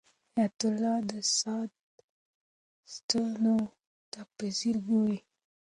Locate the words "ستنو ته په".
2.93-4.45